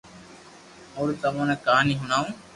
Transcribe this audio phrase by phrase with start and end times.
[0.95, 2.27] اوري تمو ني ڪھاني ھڻاوُ